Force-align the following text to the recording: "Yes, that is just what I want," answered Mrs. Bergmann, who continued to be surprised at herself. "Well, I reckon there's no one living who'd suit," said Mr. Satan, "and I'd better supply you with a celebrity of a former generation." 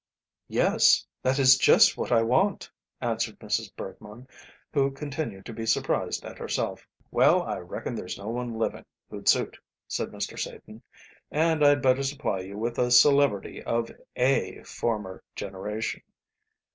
"Yes, 0.47 1.05
that 1.21 1.37
is 1.37 1.59
just 1.59 1.95
what 1.95 2.11
I 2.11 2.23
want," 2.23 2.71
answered 3.01 3.37
Mrs. 3.39 3.71
Bergmann, 3.75 4.27
who 4.73 4.89
continued 4.89 5.45
to 5.45 5.53
be 5.53 5.63
surprised 5.63 6.25
at 6.25 6.39
herself. 6.39 6.87
"Well, 7.11 7.43
I 7.43 7.59
reckon 7.59 7.93
there's 7.93 8.17
no 8.17 8.27
one 8.29 8.55
living 8.57 8.83
who'd 9.11 9.29
suit," 9.29 9.59
said 9.87 10.09
Mr. 10.09 10.39
Satan, 10.39 10.81
"and 11.29 11.63
I'd 11.63 11.83
better 11.83 12.01
supply 12.01 12.39
you 12.39 12.57
with 12.57 12.79
a 12.79 12.89
celebrity 12.89 13.61
of 13.61 13.91
a 14.15 14.63
former 14.63 15.23
generation." 15.35 16.01